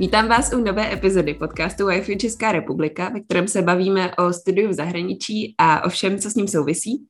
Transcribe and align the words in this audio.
Vítám 0.00 0.28
vás 0.28 0.52
u 0.52 0.58
nové 0.60 0.92
epizody 0.92 1.34
podcastu 1.34 1.86
Wi-Fi 1.86 2.16
Česká 2.16 2.52
republika, 2.52 3.08
ve 3.08 3.20
kterém 3.20 3.48
se 3.48 3.62
bavíme 3.62 4.14
o 4.16 4.32
studiu 4.32 4.68
v 4.68 4.72
zahraničí 4.72 5.54
a 5.58 5.84
o 5.84 5.88
všem, 5.88 6.18
co 6.18 6.30
s 6.30 6.34
ním 6.34 6.48
souvisí. 6.48 7.06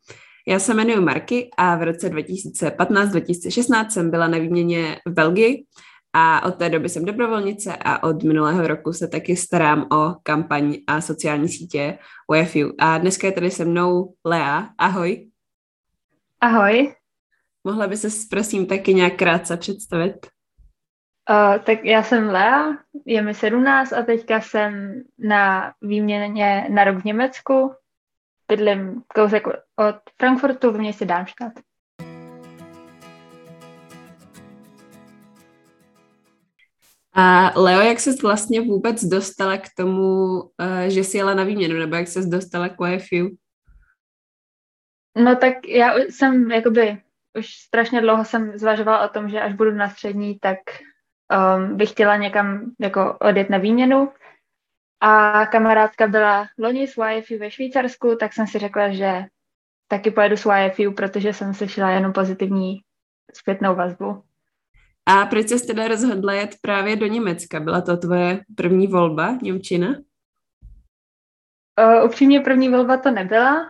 Já 0.48 0.58
se 0.58 0.74
jmenuji 0.74 1.00
Marky 1.00 1.50
a 1.56 1.76
v 1.76 1.82
roce 1.82 2.08
2015-2016 2.08 3.88
jsem 3.88 4.10
byla 4.10 4.28
na 4.28 4.38
výměně 4.38 4.96
v 5.06 5.10
Belgii 5.10 5.64
a 6.12 6.46
od 6.46 6.54
té 6.54 6.68
doby 6.68 6.88
jsem 6.88 7.04
dobrovolnice 7.04 7.76
a 7.76 8.02
od 8.02 8.22
minulého 8.22 8.66
roku 8.66 8.92
se 8.92 9.08
taky 9.08 9.36
starám 9.36 9.86
o 9.92 10.14
kampaň 10.22 10.76
a 10.86 11.00
sociální 11.00 11.48
sítě 11.48 11.98
UFU. 12.28 12.72
A 12.78 12.98
dneska 12.98 13.26
je 13.26 13.32
tady 13.32 13.50
se 13.50 13.64
mnou 13.64 14.14
Lea. 14.24 14.68
Ahoj. 14.78 15.30
Ahoj. 16.40 16.94
Mohla 17.64 17.86
by 17.86 17.96
se 17.96 18.08
prosím 18.30 18.66
taky 18.66 18.94
nějak 18.94 19.16
krátce 19.16 19.56
představit? 19.56 20.26
Uh, 21.30 21.58
tak 21.58 21.84
já 21.84 22.02
jsem 22.02 22.28
Lea, 22.28 22.76
je 23.06 23.22
mi 23.22 23.34
17 23.34 23.92
a 23.92 24.02
teďka 24.02 24.40
jsem 24.40 25.02
na 25.18 25.72
výměně 25.82 26.66
na 26.70 26.84
rok 26.84 26.98
v 26.98 27.04
Německu. 27.04 27.74
Bydlím 28.48 29.02
kousek 29.14 29.46
od 29.76 29.96
Frankfurtu 30.18 30.70
v 30.70 30.78
městě 30.78 31.04
Darmstadt. 31.04 31.52
A 37.14 37.52
Leo, 37.60 37.80
jak 37.80 38.00
ses 38.00 38.22
vlastně 38.22 38.60
vůbec 38.60 39.04
dostala 39.04 39.58
k 39.58 39.68
tomu, 39.76 40.42
eh, 40.60 40.90
že 40.90 41.04
jsi 41.04 41.16
jela 41.16 41.34
na 41.34 41.44
výměnu, 41.44 41.78
nebo 41.78 41.96
jak 41.96 42.08
ses 42.08 42.26
dostala 42.26 42.68
k 42.68 42.86
YFU? 42.86 43.36
No 45.16 45.36
tak 45.36 45.68
já 45.68 45.94
jsem 45.94 46.50
jakoby 46.50 47.02
už 47.38 47.54
strašně 47.54 48.00
dlouho 48.00 48.24
jsem 48.24 48.58
zvažovala 48.58 49.04
o 49.04 49.08
tom, 49.08 49.28
že 49.28 49.40
až 49.40 49.54
budu 49.54 49.70
na 49.70 49.90
střední, 49.90 50.38
tak 50.38 50.58
um, 51.30 51.76
bych 51.76 51.90
chtěla 51.90 52.16
někam 52.16 52.72
jako 52.78 53.16
odjet 53.20 53.50
na 53.50 53.58
výměnu. 53.58 54.12
A 55.00 55.46
kamarádka 55.46 56.06
byla 56.06 56.46
loni 56.58 56.88
s 56.88 56.94
YFU 57.16 57.38
ve 57.38 57.50
Švýcarsku, 57.50 58.16
tak 58.20 58.32
jsem 58.32 58.46
si 58.46 58.58
řekla, 58.58 58.88
že 58.92 59.24
taky 59.88 60.10
pojedu 60.10 60.36
s 60.36 60.50
YFU, 60.50 60.92
protože 60.92 61.32
jsem 61.32 61.54
slyšela 61.54 61.90
jenom 61.90 62.12
pozitivní 62.12 62.80
zpětnou 63.34 63.74
vazbu. 63.74 64.22
A 65.06 65.26
proč 65.26 65.48
jsi 65.48 65.66
teda 65.66 65.88
rozhodla 65.88 66.32
jet 66.32 66.56
právě 66.60 66.96
do 66.96 67.06
Německa? 67.06 67.60
Byla 67.60 67.80
to 67.80 67.96
tvoje 67.96 68.40
první 68.56 68.86
volba, 68.86 69.38
Němčina? 69.42 69.88
Uh, 71.80 72.04
upřímně 72.04 72.40
první 72.40 72.68
volba 72.68 72.96
to 72.96 73.10
nebyla. 73.10 73.66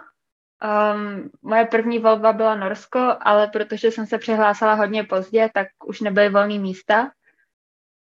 Um, 0.60 1.30
moje 1.42 1.64
první 1.64 1.98
volba 1.98 2.32
byla 2.32 2.54
Norsko, 2.54 3.16
ale 3.20 3.46
protože 3.46 3.90
jsem 3.90 4.06
se 4.06 4.18
přihlásila 4.18 4.74
hodně 4.74 5.04
pozdě, 5.04 5.50
tak 5.54 5.66
už 5.86 6.00
nebyly 6.00 6.28
volné 6.28 6.58
místa. 6.58 7.10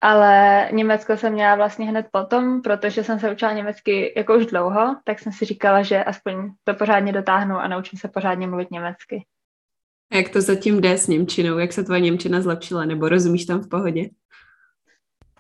Ale 0.04 0.70
Německo 0.72 1.18
jsem 1.18 1.34
měla 1.34 1.56
vlastně 1.56 1.86
hned 1.86 2.08
potom, 2.12 2.62
protože 2.62 3.04
jsem 3.04 3.20
se 3.20 3.32
učila 3.32 3.54
německy 3.54 4.14
jako 4.18 4.38
už 4.38 4.46
dlouho, 4.46 4.96
tak 5.04 5.20
jsem 5.20 5.32
si 5.32 5.46
říkala, 5.46 5.84
že 5.84 6.04
aspoň 6.04 6.52
to 6.64 6.74
pořádně 6.74 7.14
dotáhnu 7.14 7.56
a 7.56 7.68
naučím 7.68 8.00
se 8.00 8.08
pořádně 8.08 8.48
mluvit 8.48 8.72
německy. 8.72 9.26
Jak 10.14 10.30
to 10.30 10.42
zatím 10.42 10.82
jde 10.82 10.98
s 10.98 11.08
Němčinou? 11.08 11.58
Jak 11.58 11.74
se 11.74 11.84
tvoje 11.84 12.00
Němčina 12.00 12.42
zlepšila? 12.42 12.86
Nebo 12.86 13.10
rozumíš 13.10 13.46
tam 13.46 13.60
v 13.60 13.70
pohodě? 13.70 14.10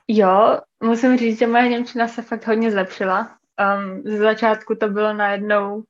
Jo, 0.08 0.60
musím 0.84 1.18
říct, 1.18 1.40
že 1.40 1.48
moje 1.48 1.70
Němčina 1.70 2.08
se 2.08 2.22
fakt 2.22 2.48
hodně 2.48 2.72
zlepšila. 2.72 3.38
Um, 3.78 4.02
ze 4.06 4.18
začátku 4.18 4.76
to 4.76 4.90
bylo 4.90 5.14
najednou 5.14 5.84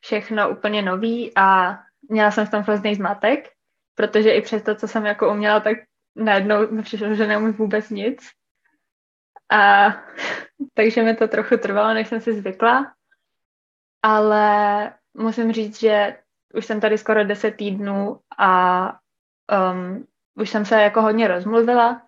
všechno 0.00 0.50
úplně 0.50 0.82
nový 0.82 1.32
a 1.36 1.78
měla 2.08 2.30
jsem 2.30 2.46
v 2.46 2.50
tom 2.50 2.62
hrozný 2.62 2.94
zmatek, 2.94 3.48
protože 3.94 4.30
i 4.30 4.42
přes 4.42 4.62
to, 4.62 4.74
co 4.74 4.88
jsem 4.88 5.06
jako 5.06 5.32
uměla, 5.32 5.60
tak 5.60 5.78
najednou 6.16 6.70
mi 6.70 6.82
přišlo, 6.82 7.14
že 7.14 7.26
neumím 7.26 7.52
vůbec 7.52 7.90
nic. 7.90 8.30
A 9.50 9.88
takže 10.74 11.02
mi 11.02 11.16
to 11.16 11.28
trochu 11.28 11.56
trvalo, 11.56 11.94
než 11.94 12.08
jsem 12.08 12.20
si 12.20 12.34
zvykla. 12.34 12.92
Ale 14.02 14.94
musím 15.14 15.52
říct, 15.52 15.80
že 15.80 16.16
už 16.54 16.66
jsem 16.66 16.80
tady 16.80 16.98
skoro 16.98 17.24
10 17.24 17.50
týdnů 17.50 18.20
a 18.38 18.92
um, 19.72 20.06
už 20.34 20.50
jsem 20.50 20.64
se 20.64 20.82
jako 20.82 21.02
hodně 21.02 21.28
rozmluvila. 21.28 22.02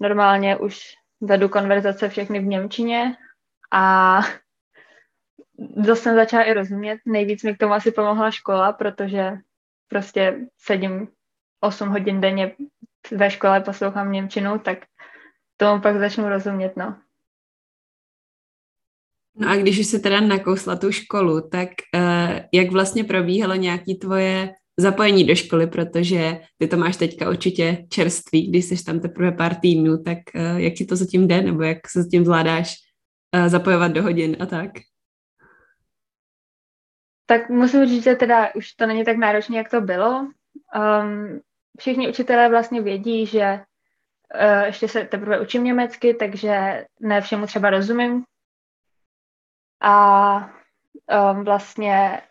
Normálně 0.00 0.56
už 0.56 0.80
vedu 1.20 1.48
konverzace 1.48 2.08
všechny 2.08 2.40
v 2.40 2.46
Němčině 2.46 3.16
a 3.72 4.20
dost 5.58 6.02
jsem 6.02 6.14
začala 6.14 6.42
i 6.42 6.52
rozumět. 6.52 7.00
Nejvíc 7.06 7.42
mi 7.42 7.54
k 7.54 7.58
tomu 7.58 7.74
asi 7.74 7.92
pomohla 7.92 8.30
škola, 8.30 8.72
protože 8.72 9.32
prostě 9.88 10.46
sedím 10.58 11.08
8 11.60 11.88
hodin 11.88 12.20
denně 12.20 12.56
ve 13.10 13.30
škole, 13.30 13.60
poslouchám 13.60 14.12
Němčinu, 14.12 14.58
tak 14.58 14.78
tomu 15.56 15.82
pak 15.82 15.98
začnu 15.98 16.28
rozumět, 16.28 16.76
no. 16.76 16.96
No 19.40 19.48
a 19.48 19.56
když 19.56 19.78
už 19.78 19.86
se 19.86 19.98
teda 19.98 20.20
nakousla 20.20 20.76
tu 20.76 20.92
školu, 20.92 21.48
tak 21.48 21.68
uh, 21.94 22.38
jak 22.52 22.70
vlastně 22.70 23.04
probíhalo 23.04 23.54
nějaké 23.54 23.94
tvoje 23.94 24.54
zapojení 24.76 25.24
do 25.24 25.34
školy, 25.34 25.66
protože 25.66 26.40
ty 26.58 26.68
to 26.68 26.76
máš 26.76 26.96
teďka 26.96 27.30
určitě 27.30 27.86
čerstvý, 27.90 28.50
když 28.50 28.64
jsi 28.64 28.84
tam 28.84 29.00
teprve 29.00 29.32
pár 29.32 29.54
týdnů, 29.54 30.02
tak 30.02 30.18
uh, 30.34 30.56
jak 30.56 30.74
ti 30.74 30.84
to 30.84 30.96
zatím 30.96 31.28
jde, 31.28 31.42
nebo 31.42 31.62
jak 31.62 31.88
se 31.88 32.02
zatím 32.02 32.24
zvládáš 32.24 32.74
uh, 33.36 33.48
zapojovat 33.48 33.92
do 33.92 34.02
hodin 34.02 34.36
a 34.40 34.46
tak? 34.46 34.70
Tak 37.26 37.48
musím 37.48 37.86
říct, 37.86 38.04
že 38.04 38.14
teda 38.14 38.54
už 38.54 38.72
to 38.72 38.86
není 38.86 39.04
tak 39.04 39.16
náročné, 39.16 39.56
jak 39.56 39.70
to 39.70 39.80
bylo. 39.80 40.26
Um, 40.76 41.40
všichni 41.78 42.08
učitelé 42.08 42.48
vlastně 42.48 42.82
vědí, 42.82 43.26
že 43.26 43.60
uh, 44.34 44.64
ještě 44.64 44.88
se 44.88 45.04
teprve 45.04 45.40
učím 45.40 45.64
německy, 45.64 46.14
takže 46.14 46.86
ne 47.00 47.20
všemu 47.20 47.46
třeba 47.46 47.70
rozumím, 47.70 48.24
a 49.80 50.36
um, 51.32 51.44
vlastně 51.44 52.22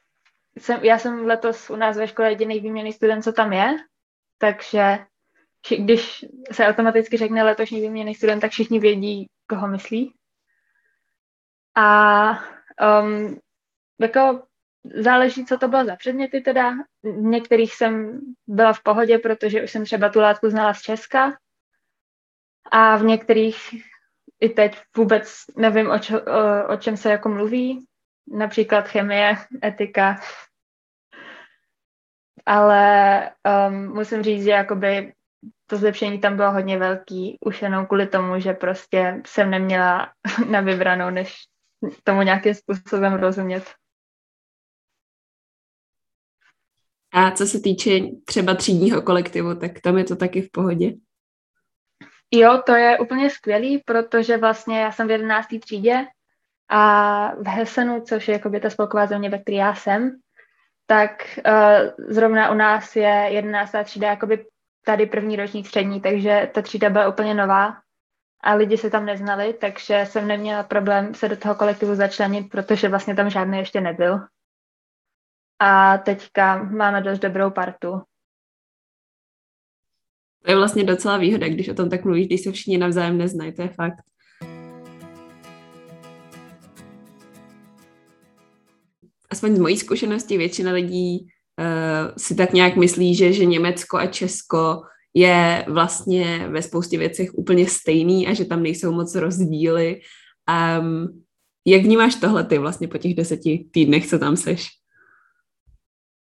jsem, 0.57 0.83
já 0.83 0.99
jsem 0.99 1.25
letos 1.25 1.69
u 1.69 1.75
nás 1.75 1.97
ve 1.97 2.07
škole 2.07 2.29
jediný 2.29 2.59
výměný 2.59 2.93
student, 2.93 3.23
co 3.23 3.33
tam 3.33 3.53
je, 3.53 3.77
takže 4.37 5.05
když 5.77 6.25
se 6.51 6.67
automaticky 6.67 7.17
řekne 7.17 7.43
letošní 7.43 7.81
výměný 7.81 8.15
student, 8.15 8.41
tak 8.41 8.51
všichni 8.51 8.79
vědí, 8.79 9.27
koho 9.49 9.67
myslí. 9.67 10.13
A 11.75 12.29
um, 13.01 13.39
jako 14.01 14.46
záleží, 14.95 15.45
co 15.45 15.57
to 15.57 15.67
bylo 15.67 15.85
za 15.85 15.95
předměty 15.95 16.41
teda. 16.41 16.71
V 17.03 17.21
některých 17.21 17.73
jsem 17.73 18.19
byla 18.47 18.73
v 18.73 18.83
pohodě, 18.83 19.17
protože 19.17 19.63
už 19.63 19.71
jsem 19.71 19.85
třeba 19.85 20.09
tu 20.09 20.19
látku 20.19 20.49
znala 20.49 20.73
z 20.73 20.81
Česka. 20.81 21.37
A 22.71 22.97
v 22.97 23.03
některých 23.03 23.57
i 24.39 24.49
teď 24.49 24.77
vůbec 24.97 25.35
nevím, 25.55 25.89
o, 25.91 25.99
čo, 25.99 26.21
o, 26.21 26.73
o 26.73 26.77
čem 26.77 26.97
se 26.97 27.11
jako 27.11 27.29
mluví, 27.29 27.85
například 28.27 28.87
chemie, 28.87 29.35
etika, 29.63 30.19
ale 32.45 33.31
um, 33.69 33.93
musím 33.93 34.23
říct, 34.23 34.43
že 34.43 34.51
jakoby 34.51 35.13
to 35.65 35.77
zlepšení 35.77 36.19
tam 36.19 36.35
bylo 36.35 36.51
hodně 36.51 36.77
velký, 36.77 37.37
už 37.45 37.61
jenom 37.61 37.85
kvůli 37.85 38.07
tomu, 38.07 38.39
že 38.39 38.53
prostě 38.53 39.21
jsem 39.25 39.49
neměla 39.49 40.11
na 40.49 40.61
vybranou, 40.61 41.09
než 41.09 41.35
tomu 42.03 42.21
nějakým 42.21 42.53
způsobem 42.53 43.13
rozumět. 43.13 43.73
A 47.17 47.31
co 47.31 47.45
se 47.45 47.59
týče 47.59 47.99
třeba 48.25 48.55
třídního 48.55 49.01
kolektivu, 49.01 49.55
tak 49.55 49.71
tam 49.83 49.97
je 49.97 50.03
to 50.03 50.15
taky 50.15 50.41
v 50.41 50.51
pohodě? 50.51 50.93
Jo, 52.31 52.61
to 52.65 52.75
je 52.75 52.99
úplně 52.99 53.29
skvělý, 53.29 53.83
protože 53.85 54.37
vlastně 54.37 54.79
já 54.79 54.91
jsem 54.91 55.07
v 55.07 55.11
11. 55.11 55.47
třídě 55.59 56.05
a 56.69 57.31
v 57.35 57.47
Hesenu, 57.47 58.01
což 58.01 58.27
je 58.27 58.33
jakoby 58.33 58.59
ta 58.59 58.69
spolková 58.69 59.05
země, 59.05 59.29
ve 59.29 59.37
které 59.37 59.57
já 59.57 59.75
jsem, 59.75 60.11
tak 60.85 61.39
uh, 61.47 62.13
zrovna 62.13 62.51
u 62.51 62.53
nás 62.53 62.95
je 62.95 63.27
11. 63.29 63.71
třída 63.83 64.07
jakoby 64.07 64.45
tady 64.85 65.05
první 65.05 65.35
ročník 65.35 65.67
střední, 65.67 66.01
takže 66.01 66.49
ta 66.53 66.61
třída 66.61 66.89
byla 66.89 67.07
úplně 67.07 67.33
nová 67.33 67.77
a 68.41 68.53
lidi 68.53 68.77
se 68.77 68.89
tam 68.89 69.05
neznali, 69.05 69.53
takže 69.53 70.05
jsem 70.07 70.27
neměla 70.27 70.63
problém 70.63 71.13
se 71.13 71.29
do 71.29 71.37
toho 71.37 71.55
kolektivu 71.55 71.95
začlenit, 71.95 72.49
protože 72.49 72.89
vlastně 72.89 73.15
tam 73.15 73.29
žádný 73.29 73.57
ještě 73.57 73.81
nebyl. 73.81 74.19
A 75.59 75.97
teďka 75.97 76.63
máme 76.63 77.01
dost 77.01 77.19
dobrou 77.19 77.51
partu. 77.51 78.01
To 80.45 80.51
je 80.51 80.55
vlastně 80.55 80.83
docela 80.83 81.17
výhoda, 81.17 81.47
když 81.47 81.69
o 81.69 81.73
tom 81.73 81.89
tak 81.89 82.05
mluvíš, 82.05 82.27
když 82.27 82.41
se 82.41 82.51
všichni 82.51 82.77
navzájem 82.77 83.17
neznají, 83.17 83.53
to 83.53 83.61
je 83.61 83.67
fakt. 83.67 83.97
Aspoň 89.29 89.55
z 89.55 89.59
mojí 89.59 89.77
zkušenosti 89.77 90.37
většina 90.37 90.71
lidí 90.71 91.19
uh, 91.21 92.15
si 92.17 92.35
tak 92.35 92.53
nějak 92.53 92.75
myslí, 92.75 93.15
že, 93.15 93.33
že 93.33 93.45
Německo 93.45 93.97
a 93.97 94.05
Česko 94.05 94.81
je 95.13 95.65
vlastně 95.67 96.47
ve 96.49 96.61
spoustě 96.61 96.97
věcech 96.97 97.29
úplně 97.33 97.67
stejný 97.67 98.27
a 98.27 98.33
že 98.33 98.45
tam 98.45 98.63
nejsou 98.63 98.91
moc 98.91 99.15
rozdíly. 99.15 100.01
Um, 100.79 101.23
jak 101.65 101.81
vnímáš 101.81 102.15
tohle 102.15 102.43
ty 102.43 102.57
vlastně 102.57 102.87
po 102.87 102.97
těch 102.97 103.15
deseti 103.15 103.67
týdnech, 103.71 104.07
co 104.07 104.19
tam 104.19 104.37
seš? 104.37 104.67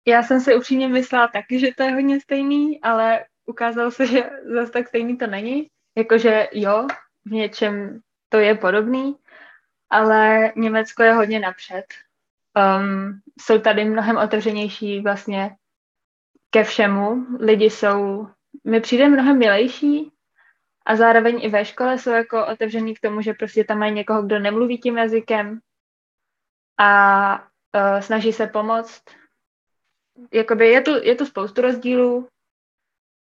Já 0.09 0.23
jsem 0.23 0.41
si 0.41 0.57
upřímně 0.57 0.89
myslela 0.89 1.29
taky, 1.29 1.59
že 1.59 1.75
to 1.77 1.83
je 1.83 1.93
hodně 1.93 2.21
stejný, 2.21 2.81
ale 2.81 3.25
ukázalo 3.47 3.91
se, 3.91 4.07
že 4.07 4.31
zase 4.55 4.73
tak 4.73 4.89
stejný 4.89 5.19
to 5.19 5.27
není. 5.27 5.67
Jakože 5.97 6.49
jo, 6.53 6.87
v 7.25 7.31
něčem 7.31 8.01
to 8.29 8.39
je 8.39 8.55
podobný, 8.55 9.17
ale 9.91 10.53
Německo 10.57 11.03
je 11.03 11.13
hodně 11.13 11.41
napřed. 11.41 11.85
Um, 12.57 13.21
jsou 13.41 13.59
tady 13.59 13.85
mnohem 13.85 14.17
otevřenější 14.17 15.01
vlastně 15.01 15.57
ke 16.51 16.65
všemu. 16.65 17.27
Lidi 17.41 17.71
jsou, 17.71 18.29
mi 18.65 18.81
přijde 18.81 19.09
mnohem 19.09 19.39
milejší 19.39 20.13
a 20.87 20.97
zároveň 20.97 21.39
i 21.43 21.49
ve 21.49 21.65
škole 21.65 21.99
jsou 21.99 22.11
jako 22.11 22.47
otevřený 22.47 22.95
k 22.95 23.01
tomu, 23.01 23.21
že 23.21 23.35
prostě 23.35 23.65
tam 23.65 23.79
mají 23.79 23.93
někoho, 23.93 24.23
kdo 24.23 24.39
nemluví 24.39 24.79
tím 24.79 24.99
jazykem 24.99 25.61
a 26.79 27.41
uh, 27.41 28.01
snaží 28.01 28.33
se 28.33 28.47
pomoct. 28.47 29.03
Jakoby 30.33 30.69
je 30.69 30.81
tu, 30.81 30.91
je 31.03 31.15
tu 31.15 31.27
spoustu 31.27 31.61
rozdílů, 31.61 32.29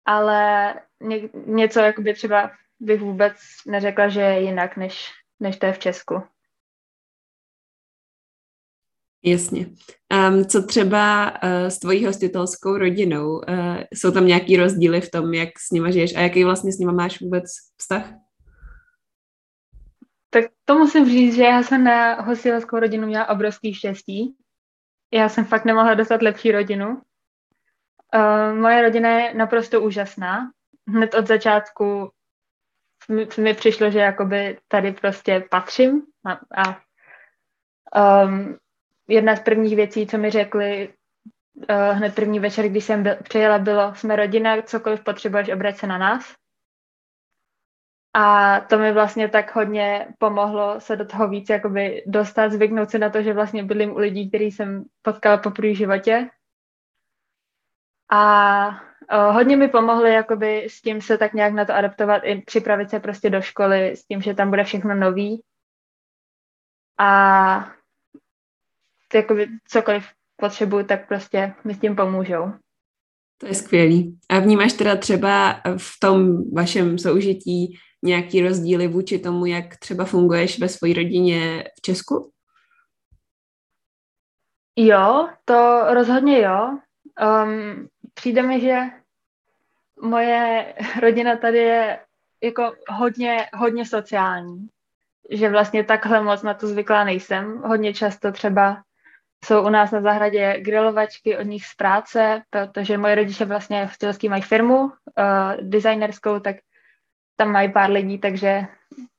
ale 0.04 0.74
ně, 1.00 1.28
něco 1.46 1.80
jakoby 1.80 2.14
třeba 2.14 2.50
bych 2.80 3.00
vůbec 3.00 3.36
neřekla, 3.66 4.08
že 4.08 4.20
je 4.20 4.42
jinak, 4.42 4.76
než, 4.76 5.10
než 5.40 5.56
to 5.56 5.66
je 5.66 5.72
v 5.72 5.78
Česku. 5.78 6.22
Jasně. 9.26 9.66
Um, 10.30 10.44
co 10.44 10.62
třeba 10.62 11.30
uh, 11.30 11.68
s 11.68 11.78
tvojí 11.78 12.06
hostitelskou 12.06 12.78
rodinou? 12.78 13.30
Uh, 13.30 13.42
jsou 13.94 14.10
tam 14.10 14.26
nějaký 14.26 14.56
rozdíly 14.56 15.00
v 15.00 15.10
tom, 15.10 15.34
jak 15.34 15.48
s 15.58 15.70
nima 15.70 15.90
žiješ 15.90 16.16
a 16.16 16.20
jaký 16.20 16.44
vlastně 16.44 16.72
s 16.72 16.78
nima 16.78 16.92
máš 16.92 17.20
vůbec 17.20 17.44
vztah? 17.76 18.12
Tak 20.30 20.44
to 20.64 20.78
musím 20.78 21.06
říct, 21.06 21.34
že 21.34 21.42
já 21.42 21.62
jsem 21.62 21.84
na 21.84 22.20
hostitelskou 22.22 22.78
rodinu 22.78 23.06
měla 23.06 23.28
obrovský 23.28 23.74
štěstí. 23.74 24.36
Já 25.14 25.28
jsem 25.28 25.44
fakt 25.44 25.64
nemohla 25.64 25.94
dostat 25.94 26.22
lepší 26.22 26.52
rodinu. 26.52 27.02
Uh, 28.14 28.54
moje 28.54 28.82
rodina 28.82 29.10
je 29.10 29.34
naprosto 29.34 29.80
úžasná. 29.80 30.50
Hned 30.88 31.14
od 31.14 31.26
začátku 31.26 32.10
mi, 33.08 33.26
mi 33.38 33.54
přišlo, 33.54 33.90
že 33.90 33.98
jakoby 33.98 34.58
tady 34.68 34.92
prostě 34.92 35.44
patřím 35.50 36.02
a, 36.26 36.40
a 36.62 36.80
um, 38.24 38.58
jedna 39.08 39.36
z 39.36 39.40
prvních 39.40 39.76
věcí, 39.76 40.06
co 40.06 40.18
mi 40.18 40.30
řekli 40.30 40.94
uh, 41.54 41.96
hned 41.96 42.14
první 42.14 42.40
večer, 42.40 42.68
když 42.68 42.84
jsem 42.84 43.02
byl, 43.02 43.16
přijela, 43.22 43.58
bylo, 43.58 43.94
jsme 43.94 44.16
rodina, 44.16 44.62
cokoliv 44.62 45.04
potřebuješ, 45.04 45.48
obrať 45.48 45.76
se 45.76 45.86
na 45.86 45.98
nás. 45.98 46.34
A 48.16 48.60
to 48.60 48.78
mi 48.78 48.92
vlastně 48.92 49.28
tak 49.28 49.56
hodně 49.56 50.08
pomohlo 50.18 50.80
se 50.80 50.96
do 50.96 51.04
toho 51.04 51.28
víc 51.28 51.48
jakoby 51.48 52.04
dostat, 52.06 52.52
zvyknout 52.52 52.90
si 52.90 52.98
na 52.98 53.10
to, 53.10 53.22
že 53.22 53.32
vlastně 53.32 53.64
bydlím 53.64 53.92
u 53.92 53.98
lidí, 53.98 54.28
který 54.28 54.44
jsem 54.44 54.84
potkala 55.02 55.36
po 55.36 55.50
první 55.50 55.74
životě. 55.74 56.30
A 58.10 58.68
uh, 58.68 59.34
hodně 59.34 59.56
mi 59.56 59.68
pomohly 59.68 60.12
jakoby 60.12 60.64
s 60.64 60.80
tím 60.80 61.00
se 61.00 61.18
tak 61.18 61.32
nějak 61.32 61.52
na 61.52 61.64
to 61.64 61.74
adaptovat 61.74 62.22
i 62.24 62.42
připravit 62.42 62.90
se 62.90 63.00
prostě 63.00 63.30
do 63.30 63.42
školy 63.42 63.90
s 63.90 64.06
tím, 64.06 64.22
že 64.22 64.34
tam 64.34 64.50
bude 64.50 64.64
všechno 64.64 64.94
nový. 64.94 65.42
A 66.98 67.70
jakoby 69.14 69.48
cokoliv 69.68 70.08
potřebuju, 70.36 70.86
tak 70.86 71.08
prostě 71.08 71.54
mi 71.64 71.74
s 71.74 71.80
tím 71.80 71.96
pomůžou. 71.96 72.52
To 73.44 73.48
je 73.48 73.54
skvělý. 73.54 74.18
A 74.28 74.38
vnímáš 74.38 74.72
teda 74.72 74.96
třeba 74.96 75.60
v 75.76 76.00
tom 76.00 76.50
vašem 76.52 76.98
soužití 76.98 77.78
nějaký 78.02 78.42
rozdíly 78.42 78.88
vůči 78.88 79.18
tomu, 79.18 79.46
jak 79.46 79.76
třeba 79.76 80.04
funguješ 80.04 80.58
ve 80.58 80.68
své 80.68 80.92
rodině 80.92 81.64
v 81.78 81.80
Česku? 81.80 82.30
Jo, 84.76 85.28
to 85.44 85.80
rozhodně 85.94 86.42
jo. 86.42 86.78
Um, 87.44 87.88
přijde 88.14 88.42
mi, 88.42 88.60
že 88.60 88.78
moje 90.02 90.74
rodina 91.00 91.36
tady 91.36 91.58
je 91.58 91.98
jako 92.42 92.72
hodně, 92.88 93.46
hodně 93.54 93.86
sociální. 93.86 94.68
Že 95.30 95.50
vlastně 95.50 95.84
takhle 95.84 96.22
moc 96.22 96.42
na 96.42 96.54
to 96.54 96.66
zvyklá 96.66 97.04
nejsem. 97.04 97.62
Hodně 97.64 97.94
často 97.94 98.32
třeba 98.32 98.82
jsou 99.44 99.66
u 99.66 99.68
nás 99.68 99.90
na 99.90 100.00
zahradě 100.00 100.60
grilovačky 100.60 101.36
od 101.36 101.42
nich 101.42 101.66
z 101.66 101.74
práce, 101.74 102.42
protože 102.50 102.98
moje 102.98 103.14
rodiče 103.14 103.44
vlastně 103.44 103.86
v 103.86 103.98
Tělský 103.98 104.28
mají 104.28 104.42
firmu 104.42 104.78
uh, 104.84 104.90
designerskou, 105.60 106.40
tak 106.40 106.56
tam 107.36 107.52
mají 107.52 107.72
pár 107.72 107.90
lidí, 107.90 108.18
takže 108.18 108.66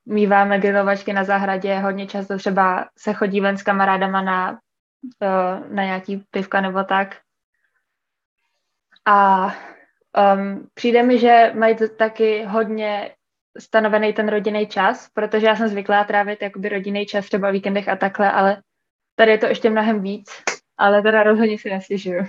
míváme 0.06 0.58
grilovačky 0.58 1.12
na 1.12 1.24
zahradě. 1.24 1.78
Hodně 1.78 2.06
často 2.06 2.38
třeba 2.38 2.88
se 2.98 3.12
chodí 3.12 3.40
ven 3.40 3.58
s 3.58 3.62
kamarádama 3.62 4.22
na, 4.22 4.50
uh, 4.52 5.74
na 5.74 5.84
nějaký 5.84 6.24
pivka 6.30 6.60
nebo 6.60 6.84
tak. 6.84 7.16
A 9.04 9.46
um, 10.34 10.68
přijde 10.74 11.02
mi, 11.02 11.18
že 11.18 11.52
mají 11.54 11.76
to 11.76 11.88
taky 11.88 12.44
hodně 12.44 13.14
stanovený 13.58 14.12
ten 14.12 14.28
rodinný 14.28 14.66
čas, 14.66 15.08
protože 15.14 15.46
já 15.46 15.56
jsem 15.56 15.68
zvyklá 15.68 16.04
trávit 16.04 16.42
jakoby 16.42 16.68
rodinný 16.68 17.06
čas 17.06 17.26
třeba 17.26 17.48
o 17.48 17.52
víkendech 17.52 17.88
a 17.88 17.96
takhle, 17.96 18.32
ale 18.32 18.62
Tady 19.18 19.30
je 19.30 19.38
to 19.38 19.46
ještě 19.46 19.70
mnohem 19.70 20.02
víc, 20.02 20.30
ale 20.78 21.02
teda 21.02 21.22
rozhodně 21.22 21.58
si 21.58 21.70
nestěžuju. 21.70 22.24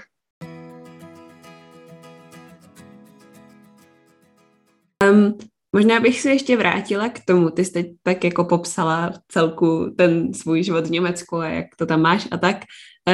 Um, 5.03 5.37
možná 5.75 5.99
bych 5.99 6.21
se 6.21 6.29
ještě 6.29 6.57
vrátila 6.57 7.09
k 7.09 7.25
tomu, 7.25 7.49
ty 7.49 7.65
jsi 7.65 7.95
tak 8.03 8.23
jako 8.23 8.45
popsala 8.45 9.13
celku 9.27 9.93
ten 9.97 10.33
svůj 10.33 10.63
život 10.63 10.87
v 10.87 10.91
Německu 10.91 11.37
a 11.37 11.47
jak 11.49 11.65
to 11.77 11.85
tam 11.85 12.01
máš 12.01 12.27
a 12.31 12.37
tak, 12.37 12.57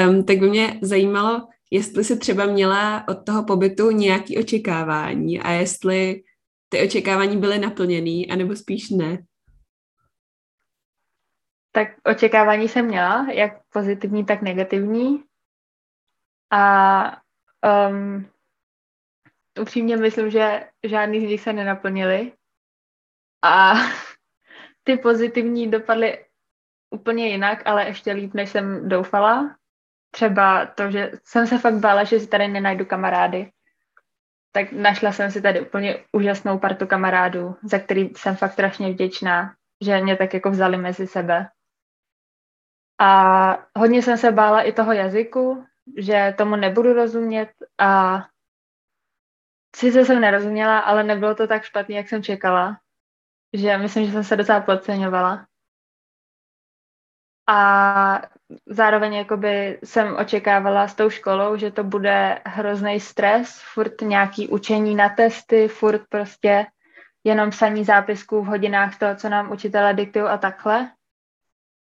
um, 0.10 0.24
tak 0.24 0.40
by 0.40 0.50
mě 0.50 0.80
zajímalo, 0.82 1.48
jestli 1.72 2.04
jsi 2.04 2.20
třeba 2.20 2.46
měla 2.46 3.08
od 3.08 3.26
toho 3.26 3.44
pobytu 3.44 3.92
nějaké 3.92 4.40
očekávání 4.40 5.40
a 5.40 5.52
jestli 5.52 6.22
ty 6.70 6.84
očekávání 6.84 7.38
byly 7.38 7.60
naplněný, 7.60 8.32
anebo 8.32 8.56
spíš 8.56 8.90
ne 8.90 9.18
tak 11.76 11.88
očekávání 12.04 12.70
jsem 12.70 12.86
měla, 12.86 13.28
jak 13.32 13.54
pozitivní, 13.70 14.26
tak 14.26 14.42
negativní. 14.42 15.24
A 16.52 17.22
um, 17.90 18.30
upřímně 19.62 19.98
myslím, 19.98 20.30
že 20.30 20.70
žádný 20.84 21.20
z 21.20 21.30
nich 21.30 21.42
se 21.42 21.54
nenaplnili. 21.54 22.34
A 23.42 23.74
ty 24.84 24.98
pozitivní 24.98 25.72
dopadly 25.72 26.26
úplně 26.90 27.30
jinak, 27.30 27.62
ale 27.66 27.86
ještě 27.86 28.12
líp, 28.12 28.34
než 28.34 28.50
jsem 28.50 28.90
doufala. 28.90 29.56
Třeba 30.12 30.66
to, 30.66 30.92
že 30.92 31.12
jsem 31.24 31.48
se 31.48 31.58
fakt 31.58 31.78
bála, 31.78 32.04
že 32.04 32.20
si 32.20 32.28
tady 32.28 32.48
nenajdu 32.48 32.86
kamarády. 32.86 33.52
Tak 34.52 34.72
našla 34.72 35.12
jsem 35.12 35.32
si 35.32 35.42
tady 35.42 35.62
úplně 35.62 36.06
úžasnou 36.12 36.60
partu 36.60 36.88
kamarádů, 36.88 37.56
za 37.64 37.80
který 37.80 38.10
jsem 38.16 38.36
fakt 38.36 38.54
strašně 38.54 38.92
vděčná, 38.92 39.56
že 39.82 40.02
mě 40.02 40.16
tak 40.16 40.34
jako 40.34 40.50
vzali 40.50 40.78
mezi 40.78 41.08
sebe. 41.08 41.50
A 43.04 43.58
hodně 43.78 44.02
jsem 44.02 44.18
se 44.18 44.32
bála 44.32 44.62
i 44.62 44.72
toho 44.72 44.94
jazyku, 44.94 45.66
že 45.98 46.34
tomu 46.38 46.56
nebudu 46.56 46.94
rozumět 46.94 47.50
a 47.78 48.22
sice 49.76 50.06
jsem 50.06 50.22
nerozuměla, 50.22 50.80
ale 50.80 51.04
nebylo 51.04 51.36
to 51.36 51.48
tak 51.48 51.64
špatný, 51.64 51.96
jak 51.96 52.10
jsem 52.10 52.24
čekala. 52.24 52.78
Že 53.54 53.78
myslím, 53.78 54.06
že 54.06 54.12
jsem 54.12 54.24
se 54.24 54.36
docela 54.36 54.62
podceňovala. 54.62 55.46
A 57.50 58.22
zároveň 58.66 59.14
jakoby 59.14 59.80
jsem 59.84 60.16
očekávala 60.16 60.88
s 60.88 60.96
tou 60.96 61.10
školou, 61.10 61.58
že 61.58 61.72
to 61.72 61.84
bude 61.84 62.42
hrozný 62.46 63.00
stres, 63.00 63.62
furt 63.74 64.02
nějaký 64.02 64.48
učení 64.48 64.96
na 64.96 65.10
testy, 65.10 65.68
furt 65.68 66.02
prostě 66.10 66.66
jenom 67.24 67.50
psaní 67.50 67.84
zápisků 67.84 68.42
v 68.42 68.46
hodinách 68.46 69.00
toho, 69.00 69.16
co 69.16 69.30
nám 69.30 69.52
učitelé 69.52 69.94
diktují 69.94 70.26
a 70.26 70.38
takhle. 70.38 70.92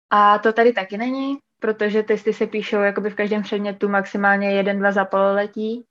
A 0.09 0.39
to 0.39 0.53
tady 0.53 0.73
taky 0.73 0.97
není, 0.97 1.37
protože 1.59 2.03
testy 2.03 2.33
se 2.33 2.47
píšou 2.47 2.77
jakoby 2.77 3.09
v 3.09 3.15
každém 3.15 3.43
předmětu 3.43 3.89
maximálně 3.89 4.51
jeden, 4.51 4.79
dva 4.79 4.91
za 4.91 5.05
pololetí 5.05 5.85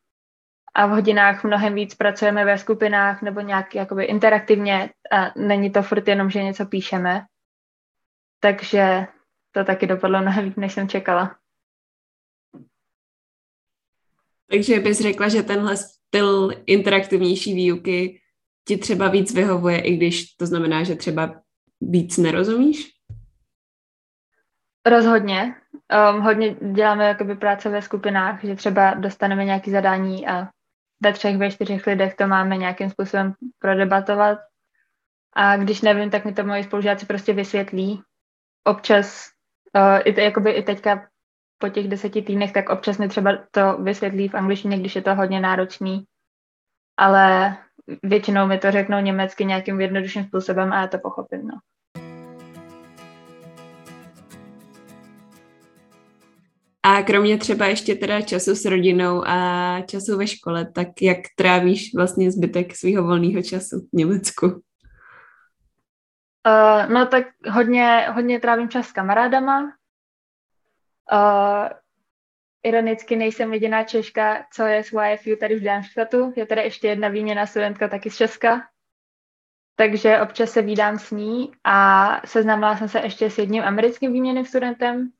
a 0.75 0.87
v 0.87 0.91
hodinách 0.91 1.45
mnohem 1.45 1.75
víc 1.75 1.95
pracujeme 1.95 2.45
ve 2.45 2.59
skupinách 2.59 3.23
nebo 3.23 3.41
nějak 3.41 3.75
jakoby 3.75 4.05
interaktivně 4.05 4.91
a 5.13 5.33
není 5.37 5.71
to 5.71 5.83
furt 5.83 6.09
jenom, 6.09 6.31
že 6.31 6.43
něco 6.43 6.67
píšeme. 6.67 7.27
Takže 8.41 9.07
to 9.53 9.65
taky 9.65 9.87
dopadlo 9.87 10.21
mnohem 10.21 10.45
víc, 10.45 10.57
než 10.57 10.73
jsem 10.73 10.89
čekala. 10.89 11.37
Takže 14.51 14.81
bys 14.81 15.01
řekla, 15.01 15.29
že 15.29 15.43
tenhle 15.43 15.77
styl 15.77 16.51
interaktivnější 16.67 17.55
výuky 17.55 18.21
ti 18.65 18.77
třeba 18.77 19.09
víc 19.09 19.35
vyhovuje, 19.35 19.81
i 19.81 19.97
když 19.97 20.35
to 20.35 20.47
znamená, 20.47 20.83
že 20.83 20.95
třeba 20.95 21.41
víc 21.81 22.17
nerozumíš? 22.17 22.96
Rozhodně. 24.87 25.55
Um, 26.11 26.21
hodně 26.21 26.55
děláme 26.55 27.09
jakoby 27.09 27.35
práce 27.35 27.69
ve 27.69 27.83
skupinách, 27.83 28.45
že 28.45 28.57
třeba 28.57 28.95
dostaneme 28.95 29.45
nějaké 29.45 29.71
zadání 29.71 30.29
a 30.29 30.49
ve 31.03 31.13
třech, 31.13 31.37
ve 31.37 31.51
čtyřech 31.51 31.87
lidech 31.87 32.15
to 32.15 32.27
máme 32.27 32.57
nějakým 32.57 32.91
způsobem 32.91 33.35
prodebatovat. 33.59 34.39
A 35.33 35.57
když 35.57 35.83
nevím, 35.83 36.11
tak 36.11 36.25
mi 36.25 36.33
to 36.33 36.45
moji 36.45 36.65
spolužáci 36.65 37.07
prostě 37.07 37.33
vysvětlí. 37.33 38.03
Občas, 38.65 39.31
uh, 39.77 40.01
i, 40.05 40.23
jakoby 40.23 40.51
i 40.51 40.63
teďka 40.63 41.09
po 41.59 41.69
těch 41.69 41.89
deseti 41.89 42.23
týdnech, 42.23 42.53
tak 42.53 42.69
občas 42.69 42.99
mi 42.99 43.09
třeba 43.09 43.39
to 43.51 43.79
vysvětlí 43.79 44.29
v 44.29 44.35
angličtině, 44.35 44.79
když 44.79 44.97
je 44.97 45.03
to 45.03 45.15
hodně 45.15 45.41
náročný. 45.41 46.05
Ale 46.97 47.57
většinou 48.03 48.47
mi 48.47 48.59
to 48.59 48.71
řeknou 48.71 49.01
německy 49.01 49.45
nějakým 49.45 49.81
jednodušším 49.81 50.25
způsobem 50.25 50.73
a 50.73 50.81
já 50.81 50.87
to 50.87 50.99
pochopím. 50.99 51.47
No. 51.47 51.59
A 56.87 57.03
kromě 57.03 57.39
třeba 57.39 57.67
ještě 57.67 57.95
teda 57.95 58.21
času 58.21 58.55
s 58.55 58.65
rodinou 58.65 59.23
a 59.27 59.81
času 59.81 60.19
ve 60.19 60.27
škole, 60.27 60.73
tak 60.73 60.89
jak 61.03 61.19
trávíš 61.37 61.91
vlastně 61.97 62.31
zbytek 62.31 62.77
svého 62.77 63.05
volného 63.05 63.43
času 63.43 63.81
v 63.81 63.89
Německu? 63.93 64.47
Uh, 64.47 64.53
no 66.93 67.07
tak 67.07 67.27
hodně, 67.51 68.07
hodně 68.13 68.41
trávím 68.41 68.69
čas 68.69 68.87
s 68.87 68.93
kamarádama. 68.93 69.63
Uh, 71.13 71.69
ironicky 72.63 73.17
nejsem 73.17 73.53
jediná 73.53 73.85
Češka, 73.85 74.47
co 74.53 74.63
je 74.63 74.85
z 74.85 74.93
YFU 75.13 75.37
tady 75.41 75.55
v 75.55 75.63
Darmstadtu. 75.63 76.33
Je 76.37 76.47
tady 76.47 76.61
ještě 76.61 76.89
jedna 76.89 77.09
výměna 77.09 77.47
studentka 77.47 77.89
taky 77.89 78.11
z 78.11 78.17
Česka. 78.17 78.63
Takže 79.77 80.21
občas 80.21 80.51
se 80.51 80.63
vídám 80.63 80.99
s 80.99 81.11
ní 81.11 81.53
a 81.65 82.21
seznámila 82.27 82.77
jsem 82.77 82.89
se 82.89 83.01
ještě 83.01 83.31
s 83.31 83.39
jedním 83.39 83.63
americkým 83.63 84.13
výměným 84.13 84.45
studentem. 84.45 85.11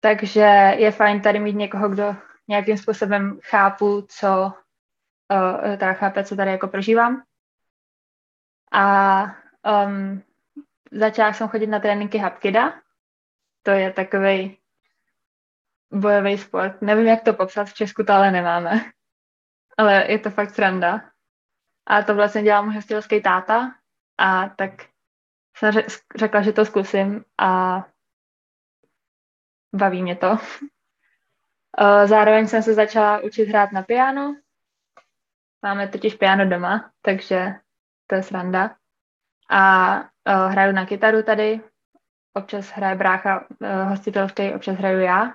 Takže 0.00 0.74
je 0.76 0.92
fajn 0.92 1.22
tady 1.22 1.38
mít 1.38 1.56
někoho, 1.56 1.88
kdo 1.88 2.16
nějakým 2.48 2.78
způsobem 2.78 3.38
chápu, 3.42 4.06
co, 4.08 4.52
uh, 5.32 5.76
teda 5.76 5.92
chápe, 5.92 6.24
co 6.24 6.36
tady 6.36 6.50
jako 6.50 6.68
prožívám. 6.68 7.22
A 8.72 9.22
um, 9.84 10.22
začala 10.92 11.32
jsem 11.32 11.48
chodit 11.48 11.66
na 11.66 11.80
tréninky 11.80 12.18
Hapkida. 12.18 12.74
To 13.62 13.70
je 13.70 13.92
takový 13.92 14.58
bojový 15.92 16.38
sport. 16.38 16.82
Nevím, 16.82 17.06
jak 17.06 17.22
to 17.22 17.34
popsat, 17.34 17.68
v 17.68 17.74
Česku 17.74 18.04
to 18.04 18.12
ale 18.12 18.30
nemáme. 18.30 18.84
Ale 19.78 20.10
je 20.10 20.18
to 20.18 20.30
fakt 20.30 20.54
sranda. 20.54 21.10
A 21.86 22.02
to 22.02 22.14
vlastně 22.14 22.42
dělá 22.42 22.62
můj 22.62 22.74
hostilský 22.74 23.22
táta. 23.22 23.74
A 24.18 24.48
tak 24.48 24.70
jsem 25.56 25.72
řekla, 26.16 26.42
že 26.42 26.52
to 26.52 26.64
zkusím 26.64 27.24
a 27.38 27.82
baví 29.74 30.02
mě 30.02 30.16
to. 30.16 30.38
Zároveň 32.04 32.46
jsem 32.46 32.62
se 32.62 32.74
začala 32.74 33.18
učit 33.18 33.48
hrát 33.48 33.72
na 33.72 33.82
piano. 33.82 34.36
Máme 35.62 35.88
totiž 35.88 36.14
piano 36.14 36.48
doma, 36.48 36.90
takže 37.02 37.54
to 38.06 38.14
je 38.14 38.22
sranda. 38.22 38.76
A 39.50 39.94
hraju 40.26 40.72
na 40.72 40.86
kytaru 40.86 41.22
tady. 41.22 41.60
Občas 42.34 42.70
hraje 42.70 42.94
brácha 42.94 43.46
hostitelský, 43.88 44.54
občas 44.54 44.76
hraju 44.76 45.00
já. 45.00 45.34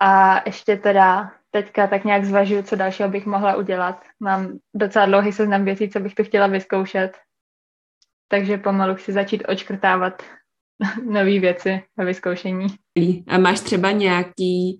A 0.00 0.42
ještě 0.46 0.76
teda 0.76 1.32
teďka 1.50 1.86
tak 1.86 2.04
nějak 2.04 2.24
zvažuju, 2.24 2.62
co 2.62 2.76
dalšího 2.76 3.08
bych 3.08 3.26
mohla 3.26 3.56
udělat. 3.56 4.04
Mám 4.20 4.58
docela 4.74 5.06
dlouhý 5.06 5.32
seznam 5.32 5.64
věcí, 5.64 5.90
co 5.90 6.00
bych 6.00 6.14
to 6.14 6.24
chtěla 6.24 6.46
vyzkoušet. 6.46 7.18
Takže 8.28 8.58
pomalu 8.58 8.94
chci 8.94 9.12
začít 9.12 9.44
očkrtávat 9.48 10.22
nové 11.04 11.38
věci 11.38 11.82
ve 11.96 12.04
vyzkoušení. 12.04 12.66
A 13.26 13.38
máš 13.38 13.60
třeba 13.60 13.90
nějaký, 13.90 14.78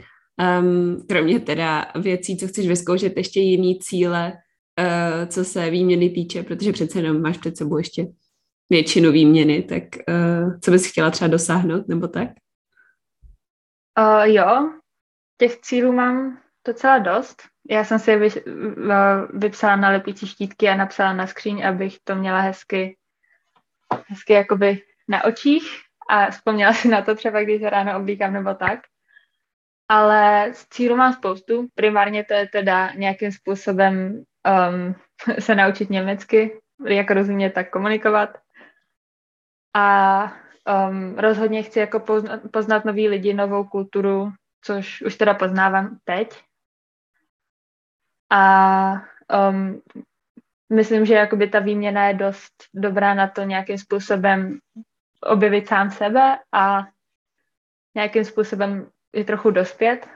um, 0.61 1.07
kromě 1.09 1.41
teda 1.41 1.87
věcí, 2.01 2.37
co 2.37 2.49
chceš 2.49 2.69
vyzkoušet, 2.69 3.17
ještě 3.17 3.41
jiný 3.41 3.79
cíle, 3.79 4.33
uh, 4.33 5.29
co 5.29 5.45
se 5.45 5.71
výměny 5.71 6.11
týče, 6.11 6.43
protože 6.43 6.73
přece 6.73 6.99
jenom 6.99 7.23
máš 7.23 7.39
před 7.39 7.57
sebou 7.57 7.79
ještě 7.79 8.07
většinu 8.71 9.13
výměny, 9.13 9.63
tak 9.63 9.83
uh, 10.09 10.59
co 10.61 10.71
bys 10.71 10.91
chtěla 10.91 11.11
třeba 11.11 11.29
dosáhnout, 11.29 11.89
nebo 11.89 12.09
tak? 12.09 12.29
Uh, 13.99 14.25
jo, 14.25 14.73
těch 15.39 15.61
cílů 15.61 15.93
mám 15.93 16.39
docela 16.67 16.99
dost. 16.99 17.43
Já 17.71 17.85
jsem 17.85 17.99
si 17.99 18.17
vy, 18.17 18.29
vypsala 19.31 19.77
na 19.77 19.91
lepící 19.91 20.27
štítky 20.27 20.69
a 20.69 20.77
napsala 20.77 21.13
na 21.13 21.27
skříň, 21.27 21.67
abych 21.67 21.99
to 22.05 22.15
měla 22.15 22.41
hezky, 22.41 22.97
hezky 24.09 24.33
jakoby 24.33 24.83
na 25.09 25.25
očích 25.25 25.86
a 26.09 26.31
vzpomněla 26.31 26.73
si 26.73 26.89
na 26.89 27.03
to 27.03 27.15
třeba, 27.15 27.43
když 27.43 27.61
se 27.61 27.71
ráno 27.71 27.99
oblíkám 27.99 28.33
nebo 28.33 28.55
tak. 28.55 28.81
Ale 29.89 30.51
z 30.53 30.69
cílu 30.69 30.97
mám 30.97 31.13
spoustu. 31.13 31.69
Primárně 31.75 32.25
to 32.25 32.35
je 32.35 32.49
teda 32.49 32.91
nějakým 32.91 33.33
způsobem 33.33 34.25
um, 34.47 34.95
se 35.39 35.55
naučit 35.55 35.91
německy, 35.91 36.61
jak 36.87 37.11
rozumět, 37.11 37.51
tak 37.51 37.71
komunikovat. 37.71 38.39
A 39.75 40.33
um, 40.89 41.19
rozhodně 41.19 41.63
chci 41.63 41.79
jako 41.79 42.01
poznat, 42.01 42.41
poznat 42.53 42.85
nový 42.85 43.09
lidi, 43.09 43.35
novou 43.35 43.65
kulturu, 43.65 44.33
což 44.63 45.03
už 45.03 45.17
teda 45.17 45.35
poznávám 45.35 45.99
teď. 46.05 46.43
A 48.31 48.93
um, 49.51 49.83
myslím, 50.73 51.07
že 51.07 51.15
jakoby 51.15 51.49
ta 51.49 51.59
výměna 51.59 52.09
je 52.09 52.15
dost 52.15 52.53
dobrá 52.75 53.15
na 53.15 53.29
to 53.29 53.43
nějakým 53.43 53.79
způsobem 53.79 54.59
objevit 55.21 55.69
sám 55.69 55.91
sebe 55.91 56.39
a 56.53 56.87
nějakým 57.95 58.25
způsobem 58.25 58.87
i 59.13 59.25
trochu 59.25 59.51
dospět. 59.51 60.07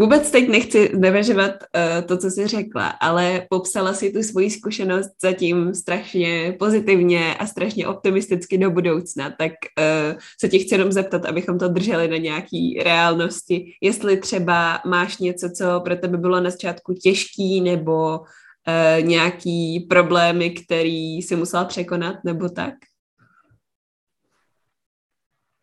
Vůbec 0.00 0.30
teď 0.30 0.48
nechci 0.48 0.92
nevežovat 0.96 1.50
uh, 1.50 2.06
to, 2.06 2.18
co 2.18 2.30
jsi 2.30 2.46
řekla, 2.46 2.88
ale 2.88 3.46
popsala 3.50 3.94
si 3.94 4.12
tu 4.12 4.22
svoji 4.22 4.50
zkušenost 4.50 5.10
zatím 5.22 5.74
strašně 5.74 6.56
pozitivně 6.58 7.34
a 7.34 7.46
strašně 7.46 7.86
optimisticky 7.86 8.58
do 8.58 8.70
budoucna, 8.70 9.30
tak 9.38 9.52
uh, 9.52 10.18
se 10.40 10.48
ti 10.48 10.58
chci 10.58 10.74
jenom 10.74 10.92
zeptat, 10.92 11.24
abychom 11.24 11.58
to 11.58 11.68
drželi 11.68 12.08
na 12.08 12.16
nějaký 12.16 12.80
reálnosti, 12.84 13.72
jestli 13.80 14.16
třeba 14.16 14.80
máš 14.86 15.18
něco, 15.18 15.50
co 15.50 15.80
pro 15.80 15.96
tebe 15.96 16.18
bylo 16.18 16.40
na 16.40 16.50
začátku 16.50 16.94
těžký, 16.94 17.60
nebo 17.60 18.20
uh, 18.68 19.04
nějaký 19.04 19.86
problémy, 19.90 20.50
který 20.50 21.22
si 21.22 21.36
musela 21.36 21.64
překonat, 21.64 22.16
nebo 22.24 22.48
tak? 22.48 22.74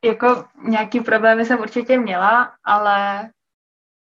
Jako 0.06 0.46
nějaký 0.68 1.00
problémy 1.00 1.46
jsem 1.46 1.60
určitě 1.60 1.98
měla, 1.98 2.54
ale 2.64 3.30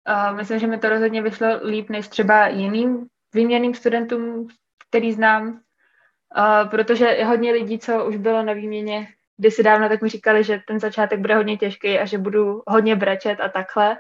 Uh, 0.09 0.37
myslím, 0.37 0.59
že 0.59 0.67
mi 0.67 0.79
to 0.79 0.89
rozhodně 0.89 1.23
vyšlo 1.23 1.49
líp 1.67 1.91
než 1.91 2.09
třeba 2.09 2.47
jiným 2.47 3.07
výměným 3.35 3.75
studentům, 3.75 4.49
který 4.89 5.13
znám, 5.13 5.49
uh, 5.49 6.69
protože 6.71 7.25
hodně 7.25 7.53
lidí, 7.53 7.79
co 7.79 8.05
už 8.05 8.17
bylo 8.17 8.43
na 8.43 8.53
výměně 8.53 9.09
kdysi 9.37 9.63
dávno, 9.63 9.89
tak 9.89 10.03
mi 10.03 10.09
říkali, 10.09 10.45
že 10.45 10.61
ten 10.67 10.81
začátek 10.81 11.21
bude 11.21 11.37
hodně 11.37 11.57
těžký 11.57 11.99
a 11.99 12.05
že 12.05 12.19
budu 12.19 12.63
hodně 12.67 12.97
brečet 12.97 13.41
a 13.41 13.49
takhle, 13.49 13.97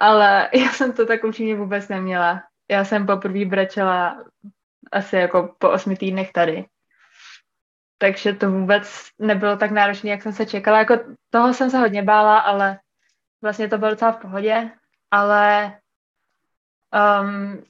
ale 0.00 0.48
já 0.54 0.72
jsem 0.72 0.92
to 0.92 1.06
tak 1.06 1.24
upřímně 1.24 1.56
vůbec 1.56 1.88
neměla. 1.88 2.42
Já 2.70 2.84
jsem 2.84 3.06
poprvé 3.06 3.44
brečela 3.44 4.24
asi 4.92 5.16
jako 5.16 5.54
po 5.58 5.70
osmi 5.70 5.96
týdnech 5.96 6.32
tady. 6.32 6.64
Takže 7.98 8.32
to 8.32 8.50
vůbec 8.50 9.08
nebylo 9.18 9.56
tak 9.56 9.70
náročné, 9.70 10.10
jak 10.10 10.22
jsem 10.22 10.32
se 10.32 10.46
čekala. 10.46 10.78
Jako 10.78 10.98
toho 11.30 11.54
jsem 11.54 11.70
se 11.70 11.78
hodně 11.78 12.02
bála, 12.02 12.38
ale 12.38 12.78
vlastně 13.42 13.68
to 13.68 13.78
bylo 13.78 13.90
docela 13.90 14.12
v 14.12 14.20
pohodě 14.20 14.70
ale 15.14 15.72
um, 17.22 17.64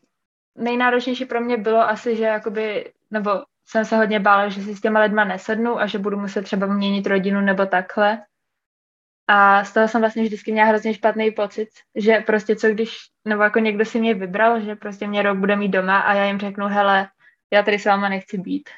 nejnáročnější 0.54 1.24
pro 1.24 1.40
mě 1.40 1.56
bylo 1.56 1.80
asi, 1.80 2.16
že 2.16 2.24
jakoby, 2.24 2.92
nebo 3.10 3.30
jsem 3.66 3.84
se 3.84 3.96
hodně 3.96 4.20
bála, 4.20 4.48
že 4.48 4.62
si 4.62 4.74
s 4.74 4.80
těma 4.80 5.00
lidma 5.00 5.24
nesednu 5.24 5.80
a 5.80 5.86
že 5.86 5.98
budu 5.98 6.18
muset 6.18 6.42
třeba 6.42 6.66
měnit 6.66 7.06
rodinu 7.06 7.40
nebo 7.40 7.66
takhle. 7.66 8.22
A 9.26 9.64
z 9.64 9.72
toho 9.72 9.88
jsem 9.88 10.00
vlastně 10.00 10.22
vždycky 10.22 10.52
měla 10.52 10.68
hrozně 10.68 10.94
špatný 10.94 11.30
pocit, 11.30 11.68
že 11.94 12.18
prostě 12.26 12.56
co 12.56 12.68
když, 12.68 12.98
nebo 13.24 13.42
jako 13.42 13.58
někdo 13.58 13.84
si 13.84 14.00
mě 14.00 14.14
vybral, 14.14 14.60
že 14.60 14.76
prostě 14.76 15.06
mě 15.06 15.22
rok 15.22 15.38
bude 15.38 15.56
mít 15.56 15.68
doma 15.68 16.00
a 16.00 16.14
já 16.14 16.24
jim 16.24 16.38
řeknu, 16.38 16.66
hele, 16.66 17.08
já 17.52 17.62
tady 17.62 17.78
s 17.78 17.84
váma 17.84 18.08
nechci 18.08 18.38
být. 18.38 18.70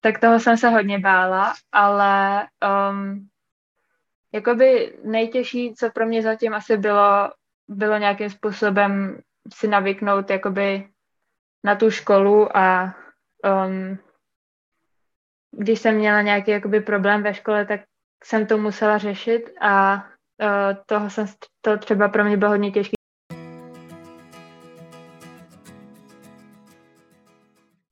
Tak 0.00 0.20
toho 0.20 0.40
jsem 0.40 0.56
se 0.56 0.68
hodně 0.68 0.98
bála, 0.98 1.54
ale 1.72 2.46
um, 2.90 3.28
jakoby 4.32 4.98
nejtěžší, 5.04 5.74
co 5.74 5.90
pro 5.90 6.06
mě 6.06 6.22
zatím 6.22 6.54
asi 6.54 6.76
bylo, 6.76 7.32
bylo 7.68 7.98
nějakým 7.98 8.30
způsobem 8.30 9.20
si 9.54 9.68
navyknout 9.68 10.30
jakoby 10.30 10.88
na 11.64 11.74
tu 11.74 11.90
školu 11.90 12.56
a 12.56 12.94
um, 13.44 13.98
když 15.50 15.80
jsem 15.80 15.94
měla 15.94 16.22
nějaký 16.22 16.50
jakoby 16.50 16.80
problém 16.80 17.22
ve 17.22 17.34
škole, 17.34 17.66
tak 17.66 17.80
jsem 18.24 18.46
to 18.46 18.58
musela 18.58 18.98
řešit 18.98 19.42
a 19.60 19.94
uh, 19.94 20.76
toho 20.86 21.10
jsem, 21.10 21.26
to 21.60 21.78
třeba 21.78 22.08
pro 22.08 22.24
mě 22.24 22.36
bylo 22.36 22.50
hodně 22.50 22.70
těžké. 22.70 22.96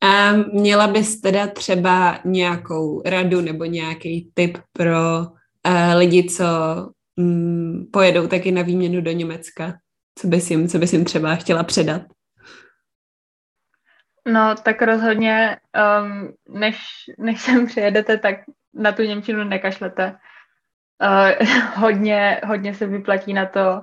A 0.02 0.32
měla 0.32 0.86
bys 0.86 1.20
teda 1.20 1.46
třeba 1.46 2.18
nějakou 2.24 3.02
radu 3.06 3.40
nebo 3.40 3.64
nějaký 3.64 4.30
tip 4.34 4.58
pro 4.72 5.18
uh, 5.18 5.94
lidi, 5.96 6.24
co 6.24 6.44
mm, 7.16 7.86
pojedou 7.92 8.26
taky 8.26 8.52
na 8.52 8.62
výměnu 8.62 9.00
do 9.00 9.12
Německa? 9.12 9.78
Co 10.18 10.28
bys 10.28 10.50
jim, 10.50 10.68
co 10.68 10.78
bys 10.78 10.92
jim 10.92 11.04
třeba 11.04 11.34
chtěla 11.34 11.62
předat? 11.62 12.02
No, 14.26 14.54
tak 14.62 14.82
rozhodně, 14.82 15.56
um, 16.02 16.32
než, 16.58 16.76
než 17.18 17.40
sem 17.40 17.66
přijedete, 17.66 18.18
tak 18.18 18.34
na 18.74 18.92
tu 18.92 19.02
Němčinu 19.02 19.44
nekašlete. 19.44 20.18
Uh, 21.02 21.48
hodně, 21.74 22.40
hodně 22.46 22.74
se 22.74 22.86
vyplatí 22.86 23.32
na 23.32 23.46
to 23.46 23.82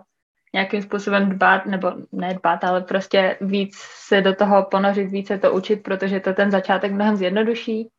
nějakým 0.54 0.82
způsobem 0.82 1.30
dbát, 1.30 1.66
nebo 1.66 1.94
ne 2.12 2.34
dbát, 2.34 2.64
ale 2.64 2.82
prostě 2.82 3.38
víc 3.42 3.78
se 3.80 4.22
do 4.22 4.36
toho 4.36 4.66
ponořit, 4.66 5.12
více 5.12 5.38
to 5.38 5.54
učit, 5.54 5.84
protože 5.84 6.20
to 6.20 6.34
ten 6.34 6.52
začátek 6.52 6.92
mnohem 6.92 7.16
zjednoduší 7.16 7.90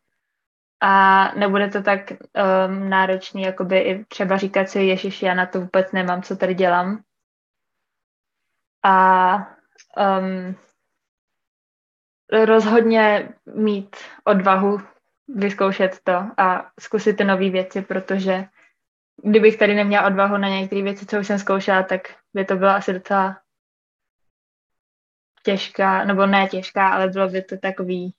a 0.82 1.24
nebude 1.34 1.68
to 1.68 1.82
tak 1.82 2.00
um, 2.10 2.90
náročný, 2.90 3.42
jakoby 3.42 3.78
i 3.78 4.04
třeba 4.04 4.36
říkat 4.36 4.68
si, 4.68 4.80
ježiš, 4.80 5.22
já 5.22 5.34
na 5.34 5.46
to 5.46 5.60
vůbec 5.60 5.92
nemám, 5.92 6.22
co 6.22 6.36
tady 6.36 6.54
dělám. 6.54 7.02
A 8.84 9.36
um, 10.18 10.56
rozhodně 12.44 13.28
mít 13.54 13.96
odvahu 14.24 14.78
vyzkoušet 15.28 16.00
to 16.04 16.12
a 16.36 16.70
zkusit 16.80 17.16
ty 17.16 17.24
nové 17.24 17.50
věci, 17.50 17.82
protože 17.82 18.44
kdybych 19.22 19.56
tady 19.56 19.74
neměla 19.74 20.06
odvahu 20.06 20.36
na 20.36 20.48
některé 20.48 20.82
věci, 20.82 21.06
co 21.06 21.20
už 21.20 21.26
jsem 21.26 21.38
zkoušela, 21.38 21.82
tak 21.82 22.00
by 22.34 22.44
to 22.44 22.56
byla 22.56 22.76
asi 22.76 22.92
docela 22.92 23.40
těžká, 25.42 26.04
nebo 26.04 26.26
ne 26.26 26.48
těžká, 26.48 26.88
ale 26.88 27.08
bylo 27.08 27.28
by 27.28 27.42
to 27.42 27.56
takový 27.56 28.14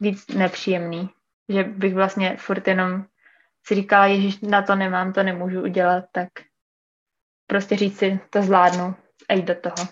víc 0.00 0.26
nepříjemný, 0.26 1.10
že 1.48 1.64
bych 1.64 1.94
vlastně 1.94 2.36
furt 2.36 2.68
jenom 2.68 3.04
si 3.66 3.74
říkala, 3.74 4.06
ježiš, 4.06 4.40
na 4.40 4.62
to 4.62 4.76
nemám, 4.76 5.12
to 5.12 5.22
nemůžu 5.22 5.62
udělat, 5.62 6.04
tak 6.12 6.28
prostě 7.46 7.76
říct 7.76 7.98
si, 7.98 8.20
to 8.30 8.42
zvládnu 8.42 8.94
a 9.28 9.34
jít 9.34 9.44
do 9.44 9.54
toho. 9.54 9.88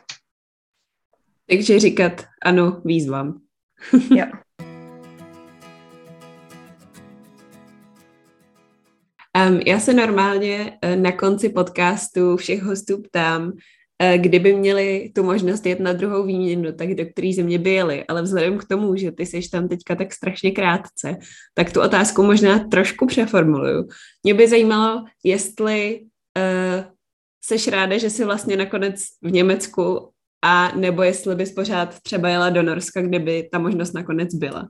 Takže 1.49 1.81
říkat 1.81 2.13
ano 2.43 2.83
výzvám. 2.85 3.41
jo. 4.11 4.27
Um, 9.37 9.61
já 9.67 9.81
se 9.81 9.95
normálně 9.95 10.79
uh, 10.85 11.03
na 11.03 11.13
konci 11.13 11.49
podcastu 11.49 12.37
všech 12.37 12.63
hostů 12.63 13.03
ptám, 13.03 13.43
uh, 13.47 13.53
kdyby 14.17 14.55
měli 14.55 15.13
tu 15.15 15.23
možnost 15.23 15.67
jet 15.67 15.81
na 15.81 15.93
druhou 15.93 16.27
výměnu, 16.27 16.73
tak 16.73 16.95
do 16.95 17.07
které 17.07 17.33
země 17.35 17.59
by 17.59 17.71
jeli. 17.71 18.05
Ale 18.07 18.23
vzhledem 18.23 18.59
k 18.59 18.65
tomu, 18.65 18.97
že 18.97 19.13
ty 19.13 19.27
jsi 19.27 19.51
tam 19.51 19.69
teďka 19.69 19.95
tak 19.95 20.13
strašně 20.13 20.51
krátce, 20.51 21.17
tak 21.55 21.73
tu 21.73 21.81
otázku 21.81 22.23
možná 22.23 22.59
trošku 22.59 23.07
přeformuluju. 23.07 23.89
Mě 24.23 24.35
by 24.35 24.49
zajímalo, 24.49 25.05
jestli 25.25 26.01
uh, 26.39 26.85
seš 27.45 27.69
ráda, 27.69 27.99
že 27.99 28.11
jsi 28.11 28.25
vlastně 28.25 28.57
nakonec 28.57 29.01
v 29.23 29.31
Německu 29.31 30.11
a 30.43 30.77
nebo 30.77 31.03
jestli 31.03 31.35
bys 31.35 31.53
pořád 31.53 32.01
třeba 32.01 32.29
jela 32.29 32.51
do 32.51 32.63
Norska, 32.63 33.03
kdyby 33.03 33.49
ta 33.53 33.59
možnost 33.59 33.93
nakonec 33.93 34.35
byla? 34.35 34.69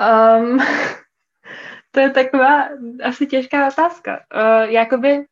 Um, 0.00 0.58
to 1.92 2.00
je 2.00 2.10
taková 2.10 2.68
asi 3.04 3.26
těžká 3.26 3.68
otázka. 3.68 4.20
Uh, 4.34 4.70
jakoby, 4.70 5.24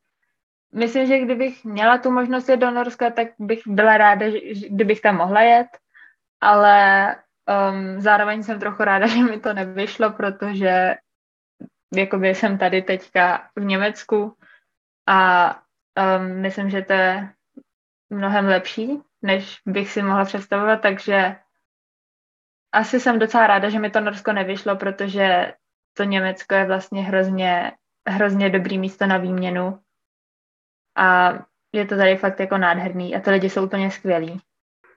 myslím, 0.73 1.07
že 1.07 1.19
kdybych 1.19 1.64
měla 1.64 1.99
tu 1.99 2.11
možnost 2.11 2.49
jít 2.49 2.61
do 2.61 2.71
Norska, 2.71 3.11
tak 3.11 3.29
bych 3.38 3.61
byla 3.67 3.97
ráda, 3.97 4.31
že, 4.31 4.38
kdybych 4.69 5.00
tam 5.00 5.17
mohla 5.17 5.40
jet, 5.40 5.69
ale 6.40 7.17
um, 7.73 8.00
zároveň 8.00 8.43
jsem 8.43 8.61
trochu 8.61 8.85
ráda, 8.85 9.07
že 9.14 9.23
mi 9.23 9.40
to 9.40 9.52
nevyšlo, 9.52 10.11
protože 10.11 10.95
jakoby 11.95 12.29
jsem 12.29 12.59
tady 12.59 12.83
teďka 12.83 13.50
v 13.57 13.64
Německu 13.64 14.37
a 15.07 15.50
um, 16.19 16.40
myslím, 16.40 16.71
že 16.71 16.83
to 16.83 16.93
je 16.93 17.33
mnohem 18.11 18.47
lepší, 18.47 19.00
než 19.23 19.61
bych 19.67 19.90
si 19.90 20.02
mohla 20.02 20.25
představovat, 20.25 20.81
takže 20.81 21.37
asi 22.73 23.00
jsem 23.00 23.19
docela 23.19 23.47
ráda, 23.47 23.71
že 23.71 23.78
mi 23.78 23.91
to 23.91 24.00
Norsko 24.00 24.32
nevyšlo, 24.32 24.76
protože 24.76 25.52
to 25.95 26.05
Německo 26.05 26.55
je 26.55 26.67
vlastně 26.67 27.03
hrozně, 27.03 27.73
hrozně 28.09 28.50
dobrý 28.50 28.79
místo 28.79 29.07
na 29.07 29.19
výměnu 29.19 29.79
a 30.97 31.33
je 31.73 31.87
to 31.87 31.97
tady 31.97 32.17
fakt 32.17 32.41
jako 32.41 32.59
nádherný 32.59 33.15
a 33.17 33.21
ty 33.21 33.31
lidi 33.31 33.50
jsou 33.50 33.65
úplně 33.65 33.91
skvělí. 33.91 34.41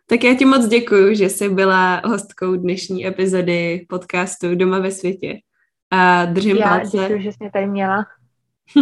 Tak 0.07 0.23
já 0.23 0.35
ti 0.35 0.45
moc 0.45 0.67
děkuji, 0.67 1.15
že 1.15 1.29
jsi 1.29 1.49
byla 1.49 2.01
hostkou 2.05 2.55
dnešní 2.55 3.07
epizody 3.07 3.85
podcastu 3.89 4.55
Doma 4.55 4.79
ve 4.79 4.91
světě. 4.91 5.39
A 5.91 6.25
držím 6.25 6.57
já 6.57 6.69
palce. 6.69 6.97
děkuji, 6.97 7.21
že 7.21 7.31
jsi 7.31 7.37
mě 7.39 7.51
tady 7.51 7.65
měla. 7.65 8.05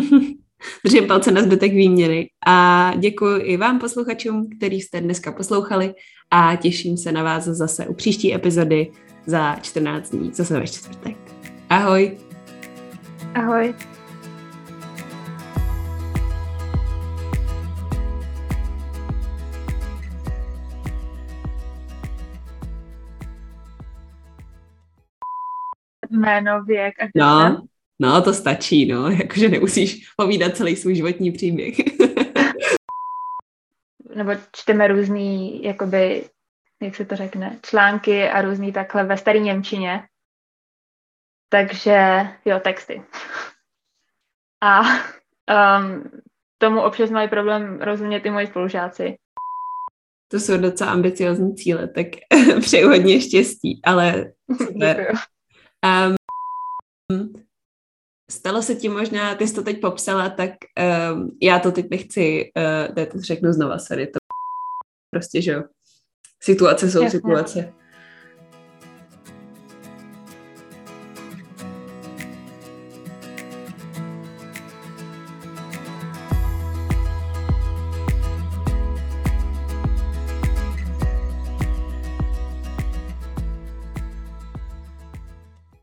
držím 0.85 1.07
palce 1.07 1.31
na 1.31 1.41
zbytek 1.41 1.71
výměny. 1.71 2.29
A 2.47 2.91
děkuji 2.97 3.41
i 3.41 3.57
vám 3.57 3.79
posluchačům, 3.79 4.49
který 4.57 4.81
jste 4.81 5.01
dneska 5.01 5.31
poslouchali 5.31 5.93
a 6.31 6.55
těším 6.55 6.97
se 6.97 7.11
na 7.11 7.23
vás 7.23 7.43
zase 7.43 7.87
u 7.87 7.93
příští 7.93 8.35
epizody 8.35 8.91
za 9.25 9.55
14 9.55 10.09
dní, 10.09 10.33
zase 10.33 10.59
ve 10.59 10.67
čtvrtek. 10.67 11.30
Ahoj. 11.71 12.17
Ahoj. 13.35 13.73
Jméno, 26.09 26.63
věk 26.63 26.93
a 26.99 27.05
No, 27.15 27.67
no, 27.99 28.21
to 28.21 28.33
stačí, 28.33 28.85
no, 28.85 29.09
jakože 29.09 29.49
nemusíš 29.49 30.09
povídat 30.17 30.55
celý 30.55 30.75
svůj 30.75 30.95
životní 30.95 31.31
příběh. 31.31 31.75
Nebo 34.15 34.31
čteme 34.51 34.87
různý, 34.87 35.63
jakoby, 35.63 36.25
jak 36.81 36.95
se 36.95 37.05
to 37.05 37.15
řekne, 37.15 37.59
články 37.61 38.29
a 38.29 38.41
různý 38.41 38.73
takhle 38.73 39.03
ve 39.03 39.17
staré 39.17 39.39
Němčině, 39.39 40.03
takže 41.51 42.27
jo, 42.45 42.59
texty. 42.59 43.03
A 44.63 44.81
um, 45.79 46.11
tomu 46.57 46.81
občas 46.81 47.09
mají 47.09 47.29
problém 47.29 47.81
rozumět 47.81 48.25
i 48.25 48.29
moji 48.29 48.47
spolužáci. 48.47 49.15
To 50.27 50.39
jsou 50.39 50.57
docela 50.57 50.91
ambiciozní 50.91 51.55
cíle, 51.55 51.87
tak 51.87 52.07
přeju 52.59 52.89
hodně 52.89 53.21
štěstí, 53.21 53.81
ale. 53.83 54.31
Um, 55.85 57.33
stalo 58.31 58.61
se 58.61 58.75
ti 58.75 58.89
možná, 58.89 59.35
ty 59.35 59.47
jsi 59.47 59.53
to 59.53 59.63
teď 59.63 59.81
popsala, 59.81 60.29
tak 60.29 60.51
um, 61.13 61.37
já 61.41 61.59
to 61.59 61.71
teď 61.71 61.87
nechci, 61.91 62.51
uh, 62.97 63.05
to 63.05 63.21
řeknu 63.21 63.53
znova, 63.53 63.79
sorry, 63.79 64.07
to 64.07 64.19
prostě, 65.09 65.41
že 65.41 65.51
jo, 65.51 65.63
situace 66.43 66.91
jsou 66.91 67.03
Jasně. 67.03 67.19
situace. 67.19 67.73